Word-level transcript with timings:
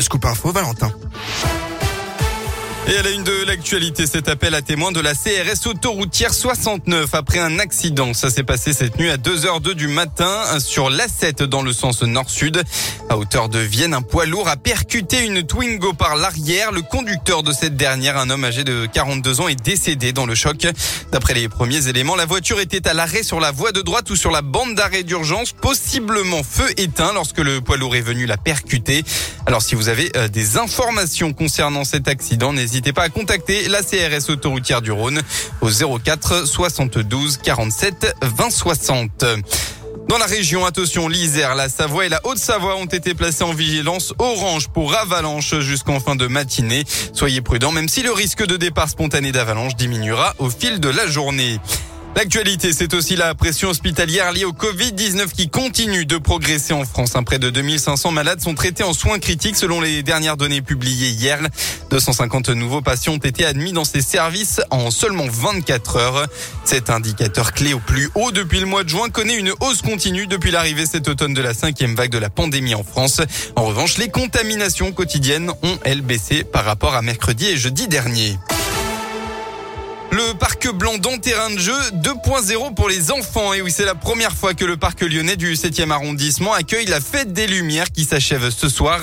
le 0.00 0.04
scoop 0.04 0.24
info, 0.24 0.50
Valentin. 0.50 0.90
Et 2.88 2.96
à 2.96 3.02
la 3.02 3.10
une 3.10 3.22
de 3.22 3.44
l'actualité, 3.44 4.06
cet 4.06 4.28
appel 4.28 4.54
à 4.54 4.62
témoins 4.62 4.90
de 4.90 5.00
la 5.00 5.14
CRS 5.14 5.66
autoroutière 5.66 6.34
69 6.34 7.14
après 7.14 7.38
un 7.38 7.58
accident. 7.58 8.14
Ça 8.14 8.30
s'est 8.30 8.42
passé 8.42 8.72
cette 8.72 8.98
nuit 8.98 9.10
à 9.10 9.16
2h02 9.16 9.74
du 9.74 9.86
matin 9.86 10.58
sur 10.58 10.90
l'A7 10.90 11.44
dans 11.44 11.62
le 11.62 11.72
sens 11.72 12.02
nord-sud. 12.02 12.62
À 13.08 13.16
hauteur 13.18 13.48
de 13.48 13.58
Vienne, 13.58 13.94
un 13.94 14.02
poids 14.02 14.26
lourd 14.26 14.48
a 14.48 14.56
percuté 14.56 15.24
une 15.24 15.42
Twingo 15.42 15.92
par 15.92 16.16
l'arrière. 16.16 16.72
Le 16.72 16.82
conducteur 16.82 17.42
de 17.42 17.52
cette 17.52 17.76
dernière, 17.76 18.16
un 18.16 18.30
homme 18.30 18.44
âgé 18.44 18.64
de 18.64 18.86
42 18.86 19.40
ans, 19.40 19.48
est 19.48 19.62
décédé 19.62 20.12
dans 20.12 20.26
le 20.26 20.34
choc. 20.34 20.66
D'après 21.12 21.34
les 21.34 21.48
premiers 21.48 21.86
éléments, 21.88 22.16
la 22.16 22.26
voiture 22.26 22.60
était 22.60 22.88
à 22.88 22.94
l'arrêt 22.94 23.22
sur 23.22 23.40
la 23.40 23.52
voie 23.52 23.72
de 23.72 23.82
droite 23.82 24.10
ou 24.10 24.16
sur 24.16 24.30
la 24.30 24.42
bande 24.42 24.74
d'arrêt 24.74 25.02
d'urgence, 25.02 25.52
possiblement 25.52 26.42
feu 26.42 26.68
éteint 26.76 27.12
lorsque 27.12 27.38
le 27.38 27.60
poids 27.60 27.76
lourd 27.76 27.94
est 27.94 28.00
venu 28.00 28.26
la 28.26 28.36
percuter. 28.36 29.04
Alors 29.46 29.62
si 29.62 29.74
vous 29.74 29.88
avez 29.88 30.10
euh, 30.16 30.28
des 30.28 30.56
informations 30.56 31.32
concernant 31.32 31.84
cet 31.84 32.08
accident, 32.08 32.52
pas 32.92 33.02
à 33.02 33.08
contacter 33.08 33.68
la 33.68 33.82
CRS 33.82 34.30
autoroutière 34.30 34.80
du 34.80 34.92
Rhône 34.92 35.20
au 35.60 35.68
04 35.68 36.46
72 36.46 37.38
47 37.38 38.16
20 38.22 38.50
60. 38.50 39.24
Dans 40.08 40.18
la 40.18 40.26
région, 40.26 40.64
attention, 40.64 41.08
l'Isère, 41.08 41.54
la 41.54 41.68
Savoie 41.68 42.06
et 42.06 42.08
la 42.08 42.20
Haute-Savoie 42.24 42.76
ont 42.76 42.86
été 42.86 43.14
placés 43.14 43.44
en 43.44 43.52
vigilance 43.52 44.14
orange 44.18 44.68
pour 44.68 44.94
avalanche 44.94 45.58
jusqu'en 45.60 46.00
fin 46.00 46.16
de 46.16 46.26
matinée. 46.26 46.84
Soyez 47.12 47.40
prudents, 47.40 47.72
même 47.72 47.88
si 47.88 48.02
le 48.02 48.12
risque 48.12 48.44
de 48.44 48.56
départ 48.56 48.88
spontané 48.88 49.30
d'avalanche 49.30 49.76
diminuera 49.76 50.34
au 50.38 50.48
fil 50.48 50.80
de 50.80 50.88
la 50.88 51.06
journée. 51.06 51.60
L'actualité, 52.16 52.72
c'est 52.72 52.92
aussi 52.92 53.14
la 53.14 53.34
pression 53.34 53.70
hospitalière 53.70 54.32
liée 54.32 54.44
au 54.44 54.52
Covid-19 54.52 55.28
qui 55.28 55.48
continue 55.48 56.06
de 56.06 56.18
progresser 56.18 56.72
en 56.72 56.84
France. 56.84 57.14
Près 57.24 57.38
de 57.38 57.50
2500 57.50 58.10
malades 58.10 58.40
sont 58.40 58.54
traités 58.54 58.82
en 58.82 58.92
soins 58.92 59.20
critiques 59.20 59.56
selon 59.56 59.80
les 59.80 60.02
dernières 60.02 60.36
données 60.36 60.60
publiées 60.60 61.10
hier. 61.10 61.38
250 61.90 62.50
nouveaux 62.50 62.82
patients 62.82 63.14
ont 63.14 63.18
été 63.18 63.44
admis 63.44 63.72
dans 63.72 63.84
ces 63.84 64.02
services 64.02 64.60
en 64.70 64.90
seulement 64.90 65.26
24 65.28 65.96
heures. 65.96 66.26
Cet 66.64 66.90
indicateur 66.90 67.52
clé 67.52 67.74
au 67.74 67.78
plus 67.78 68.10
haut 68.16 68.32
depuis 68.32 68.60
le 68.60 68.66
mois 68.66 68.82
de 68.82 68.88
juin 68.88 69.08
connaît 69.08 69.36
une 69.36 69.52
hausse 69.60 69.80
continue 69.80 70.26
depuis 70.26 70.50
l'arrivée 70.50 70.86
cet 70.86 71.08
automne 71.08 71.32
de 71.32 71.42
la 71.42 71.54
cinquième 71.54 71.94
vague 71.94 72.10
de 72.10 72.18
la 72.18 72.28
pandémie 72.28 72.74
en 72.74 72.82
France. 72.82 73.20
En 73.54 73.64
revanche, 73.64 73.98
les 73.98 74.08
contaminations 74.08 74.92
quotidiennes 74.92 75.50
ont, 75.62 75.78
elles, 75.84 76.02
baissé 76.02 76.42
par 76.42 76.64
rapport 76.64 76.94
à 76.94 77.02
mercredi 77.02 77.46
et 77.46 77.56
jeudi 77.56 77.86
dernier. 77.86 78.36
Le 80.26 80.34
parc 80.34 80.70
Blandon, 80.70 81.16
terrain 81.18 81.50
de 81.50 81.58
jeu 81.58 81.76
2.0 81.94 82.74
pour 82.74 82.90
les 82.90 83.10
enfants. 83.10 83.54
Et 83.54 83.62
oui, 83.62 83.72
c'est 83.74 83.86
la 83.86 83.94
première 83.94 84.32
fois 84.32 84.52
que 84.52 84.66
le 84.66 84.76
parc 84.76 85.00
lyonnais 85.00 85.36
du 85.36 85.54
7e 85.54 85.90
arrondissement 85.90 86.52
accueille 86.52 86.84
la 86.86 87.00
fête 87.00 87.32
des 87.32 87.46
Lumières 87.46 87.90
qui 87.90 88.04
s'achève 88.04 88.50
ce 88.50 88.68
soir. 88.68 89.00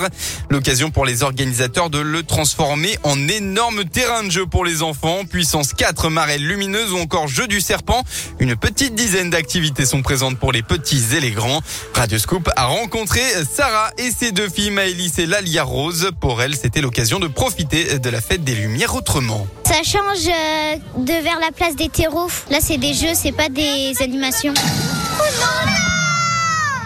L'occasion 0.50 0.92
pour 0.92 1.06
les 1.06 1.24
organisateurs 1.24 1.90
de 1.90 1.98
le 1.98 2.22
transformer 2.22 3.00
en 3.02 3.28
énorme 3.28 3.86
terrain 3.86 4.24
de 4.24 4.30
jeu 4.30 4.46
pour 4.46 4.64
les 4.64 4.84
enfants. 4.84 5.26
Puissance 5.26 5.74
4, 5.74 6.10
marelle 6.10 6.46
lumineuse 6.46 6.92
ou 6.92 6.98
encore 6.98 7.28
jeu 7.28 7.48
du 7.48 7.62
serpent. 7.62 8.04
Une 8.40 8.56
petite 8.56 8.94
dizaine 8.94 9.32
d'activités 9.32 9.86
sont 9.86 10.04
présentes 10.04 10.38
pour 10.38 10.52
les 10.52 10.62
petits 10.62 11.04
et 11.16 11.20
les 11.20 11.32
grands. 11.32 11.62
Radio 11.96 12.20
Scoop 12.20 12.50
a 12.56 12.66
rencontré 12.66 13.22
Sarah 13.52 13.90
et 13.98 14.12
ses 14.12 14.32
deux 14.32 14.50
filles 14.50 14.72
Maëlys 14.72 15.18
et 15.18 15.26
Lalia 15.26 15.64
Rose. 15.64 16.12
Pour 16.22 16.44
elles, 16.44 16.56
c'était 16.56 16.82
l'occasion 16.82 17.18
de 17.20 17.28
profiter 17.28 17.98
de 17.98 18.10
la 18.10 18.22
fête 18.22 18.44
des 18.44 18.56
Lumières 18.56 18.96
autrement. 18.96 19.48
Ça 19.78 19.84
change 19.84 20.28
euh, 20.28 20.76
de 20.98 21.14
vers 21.22 21.40
la 21.40 21.52
place 21.52 21.76
des 21.76 21.88
terreaux. 21.88 22.30
Là, 22.50 22.58
c'est 22.62 22.78
des 22.78 22.96
jeux, 22.96 23.14
c'est 23.14 23.32
pas 23.32 23.48
des 23.48 23.94
animations. 24.02 24.56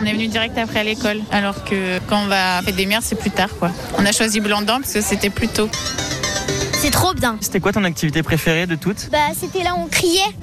On 0.01 0.05
est 0.05 0.11
venu 0.11 0.27
direct 0.27 0.57
après 0.57 0.81
à 0.81 0.83
l'école, 0.83 1.21
alors 1.31 1.63
que 1.63 1.99
quand 2.09 2.23
on 2.23 2.27
va 2.27 2.57
à 2.57 2.61
des 2.63 2.85
Mères, 2.85 2.99
c'est 3.01 3.15
plus 3.15 3.31
tard. 3.31 3.47
quoi. 3.57 3.71
On 3.97 4.05
a 4.05 4.11
choisi 4.11 4.41
Blandan 4.41 4.81
parce 4.81 4.91
que 4.91 4.99
c'était 4.99 5.29
plus 5.29 5.47
tôt. 5.47 5.69
C'est 6.73 6.91
trop 6.91 7.13
bien. 7.13 7.37
C'était 7.39 7.61
quoi 7.61 7.71
ton 7.71 7.85
activité 7.85 8.23
préférée 8.23 8.67
de 8.67 8.75
toutes? 8.75 9.09
Bah, 9.09 9.19
c'était 9.39 9.63
là 9.63 9.73
où 9.77 9.83
on 9.83 9.87
criait. 9.87 10.35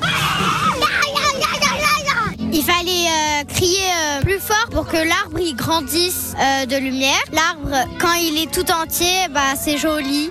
Il 2.50 2.62
fallait 2.62 3.08
euh, 3.08 3.44
crier 3.44 3.76
euh, 3.78 4.22
plus 4.22 4.38
fort 4.38 4.68
pour 4.70 4.86
que 4.86 4.96
l'arbre 4.96 5.38
il 5.38 5.54
grandisse 5.54 6.32
euh, 6.40 6.64
de 6.64 6.76
lumière. 6.76 7.22
L'arbre, 7.30 7.86
quand 7.98 8.14
il 8.14 8.42
est 8.42 8.50
tout 8.50 8.70
entier, 8.72 9.28
bah 9.30 9.54
c'est 9.54 9.76
joli. 9.76 10.30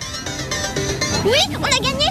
Oui, 1.28 1.58
on 1.60 1.66
a 1.66 1.70
gagné. 1.70 2.06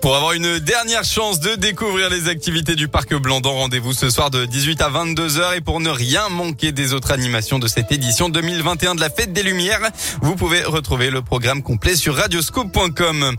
Pour 0.00 0.14
avoir 0.14 0.32
une 0.32 0.60
dernière 0.60 1.02
chance 1.02 1.40
de 1.40 1.56
découvrir 1.56 2.08
les 2.08 2.28
activités 2.28 2.76
du 2.76 2.86
parc 2.86 3.14
Blandon, 3.14 3.52
rendez-vous 3.52 3.92
ce 3.92 4.10
soir 4.10 4.30
de 4.30 4.46
18 4.46 4.80
à 4.80 4.88
22 4.88 5.38
heures 5.38 5.54
et 5.54 5.60
pour 5.60 5.80
ne 5.80 5.90
rien 5.90 6.28
manquer 6.28 6.70
des 6.70 6.94
autres 6.94 7.10
animations 7.10 7.58
de 7.58 7.66
cette 7.66 7.90
édition 7.90 8.28
2021 8.28 8.94
de 8.94 9.00
la 9.00 9.10
Fête 9.10 9.32
des 9.32 9.42
Lumières, 9.42 9.90
vous 10.22 10.36
pouvez 10.36 10.62
retrouver 10.62 11.10
le 11.10 11.20
programme 11.20 11.62
complet 11.62 11.96
sur 11.96 12.14
radioscope.com. 12.14 13.36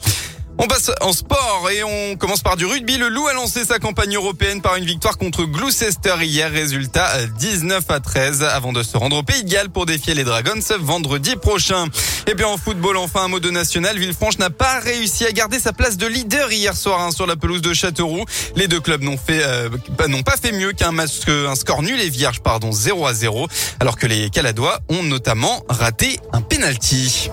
On 0.57 0.67
passe 0.67 0.91
en 1.01 1.13
sport 1.13 1.69
et 1.71 1.83
on 1.83 2.15
commence 2.17 2.41
par 2.41 2.55
du 2.55 2.65
rugby. 2.65 2.97
Le 2.97 3.09
Loup 3.09 3.27
a 3.27 3.33
lancé 3.33 3.65
sa 3.65 3.79
campagne 3.79 4.15
européenne 4.15 4.61
par 4.61 4.75
une 4.75 4.85
victoire 4.85 5.17
contre 5.17 5.43
Gloucester 5.43 6.15
hier. 6.21 6.51
Résultat 6.51 7.25
19 7.39 7.83
à 7.89 7.99
13 7.99 8.43
avant 8.43 8.71
de 8.71 8.83
se 8.83 8.97
rendre 8.97 9.17
au 9.17 9.23
Pays 9.23 9.43
de 9.43 9.49
Galles 9.49 9.69
pour 9.69 9.85
défier 9.85 10.13
les 10.13 10.23
Dragons 10.23 10.59
vendredi 10.79 11.35
prochain. 11.35 11.87
Et 12.27 12.35
puis 12.35 12.45
en 12.45 12.57
football, 12.57 12.97
enfin 12.97 13.23
un 13.23 13.27
mot 13.27 13.39
de 13.39 13.49
national. 13.49 13.97
Villefranche 13.97 14.37
n'a 14.37 14.49
pas 14.49 14.79
réussi 14.79 15.25
à 15.25 15.31
garder 15.31 15.59
sa 15.59 15.73
place 15.73 15.97
de 15.97 16.05
leader 16.05 16.51
hier 16.51 16.75
soir 16.75 17.01
hein, 17.01 17.11
sur 17.11 17.25
la 17.25 17.35
pelouse 17.35 17.61
de 17.61 17.73
Châteauroux. 17.73 18.25
Les 18.55 18.67
deux 18.67 18.79
clubs 18.79 19.01
n'ont 19.01 19.17
euh, 19.29 19.69
n'ont 20.07 20.23
pas 20.23 20.37
fait 20.37 20.51
mieux 20.51 20.73
qu'un 20.73 20.91
un 20.99 21.55
score 21.55 21.81
nul 21.81 21.99
et 21.99 22.09
vierge 22.09 22.41
pardon 22.41 22.71
0 22.71 23.07
à 23.07 23.13
0 23.13 23.47
alors 23.79 23.97
que 23.97 24.05
les 24.05 24.29
Caladois 24.29 24.79
ont 24.89 25.03
notamment 25.03 25.63
raté 25.69 26.19
un 26.33 26.41
penalty. 26.41 27.29